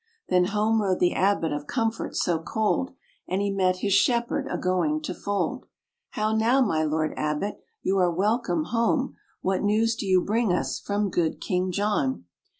Then 0.29 0.45
home 0.45 0.81
rode 0.81 0.99
the 0.99 1.13
abbot 1.13 1.51
of 1.53 1.67
comfort 1.67 2.15
so 2.15 2.39
cold, 2.39 2.89
And 3.27 3.39
he 3.39 3.51
met 3.51 3.81
his 3.85 3.93
shepherd 3.93 4.47
a 4.49 4.57
going 4.57 4.99
to 5.03 5.13
fold: 5.13 5.67
"How 6.09 6.35
now, 6.35 6.59
my 6.59 6.81
lord 6.83 7.13
abbot, 7.15 7.57
you 7.83 7.99
are 7.99 8.11
welcome 8.11 8.63
home; 8.63 9.15
What 9.43 9.61
news 9.61 9.95
do 9.95 10.07
you 10.07 10.21
bring 10.23 10.51
us 10.51 10.79
from 10.79 11.11
good 11.11 11.39
King 11.39 11.71
John?" 11.71 12.25